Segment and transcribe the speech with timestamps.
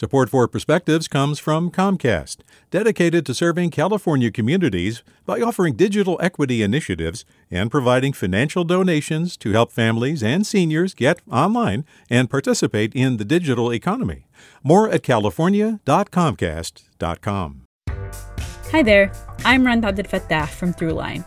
[0.00, 2.38] Support for Perspectives comes from Comcast,
[2.70, 9.52] dedicated to serving California communities by offering digital equity initiatives and providing financial donations to
[9.52, 14.26] help families and seniors get online and participate in the digital economy.
[14.62, 17.62] More at california.comcast.com.
[18.70, 19.12] Hi there,
[19.44, 21.26] I'm Rund Abdelfatah from Throughline.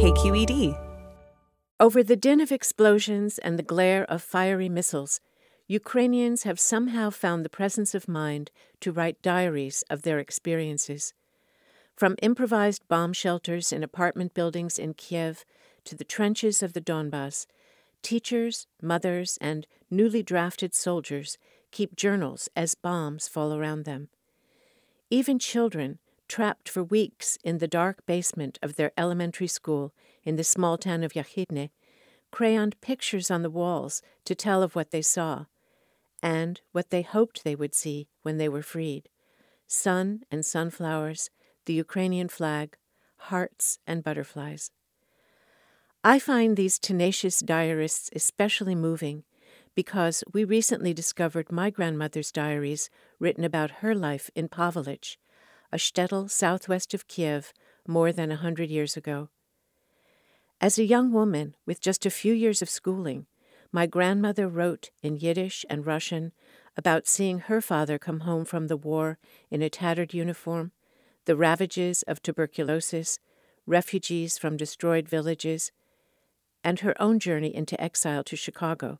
[0.00, 0.74] KQED.
[1.78, 5.20] Over the din of explosions and the glare of fiery missiles,
[5.68, 8.50] Ukrainians have somehow found the presence of mind
[8.80, 11.12] to write diaries of their experiences.
[11.94, 15.44] From improvised bomb shelters in apartment buildings in Kiev
[15.84, 17.44] to the trenches of the Donbass,
[18.00, 21.36] teachers, mothers, and newly drafted soldiers
[21.72, 24.08] keep journals as bombs fall around them.
[25.10, 25.98] Even children,
[26.30, 29.92] trapped for weeks in the dark basement of their elementary school
[30.22, 31.70] in the small town of Yahidne,
[32.32, 35.46] crayoned pictures on the walls to tell of what they saw,
[36.22, 39.08] and what they hoped they would see when they were freed
[39.66, 41.30] sun and sunflowers,
[41.66, 42.76] the Ukrainian flag,
[43.30, 44.72] hearts and butterflies.
[46.02, 49.22] I find these tenacious diarists especially moving
[49.76, 55.16] because we recently discovered my grandmother's diaries written about her life in Pavlich,
[55.72, 57.52] a shtetl southwest of Kiev
[57.86, 59.28] more than a hundred years ago.
[60.60, 63.26] As a young woman with just a few years of schooling,
[63.72, 66.32] my grandmother wrote in Yiddish and Russian
[66.76, 69.18] about seeing her father come home from the war
[69.50, 70.72] in a tattered uniform,
[71.24, 73.18] the ravages of tuberculosis,
[73.66, 75.70] refugees from destroyed villages,
[76.64, 78.98] and her own journey into exile to Chicago.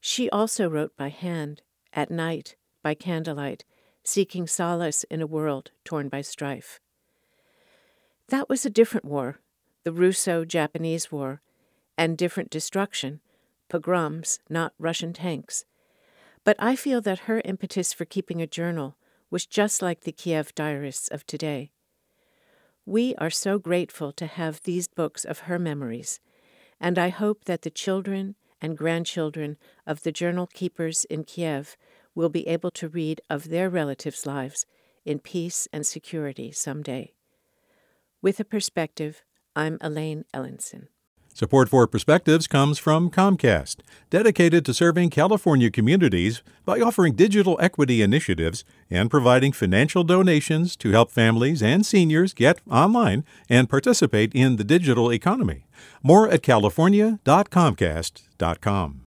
[0.00, 1.62] She also wrote by hand,
[1.92, 3.64] at night, by candlelight,
[4.10, 6.80] seeking solace in a world torn by strife.
[8.28, 9.38] That was a different war,
[9.84, 11.40] the Russo Japanese War,
[11.96, 13.20] and different destruction,
[13.68, 15.64] pogroms, not Russian tanks.
[16.44, 18.96] But I feel that her impetus for keeping a journal
[19.30, 21.70] was just like the Kiev diarists of today.
[22.84, 26.18] We are so grateful to have these books of her memories,
[26.80, 29.56] and I hope that the children and grandchildren
[29.86, 31.76] of the journal keepers in Kiev
[32.20, 34.66] will be able to read of their relatives' lives
[35.06, 37.14] in peace and security someday.
[38.20, 39.22] With a perspective,
[39.56, 40.88] I'm Elaine Elinson.
[41.32, 43.76] Support for Perspectives comes from Comcast,
[44.10, 50.90] dedicated to serving California communities by offering digital equity initiatives and providing financial donations to
[50.90, 55.64] help families and seniors get online and participate in the digital economy.
[56.02, 59.06] More at california.comcast.com.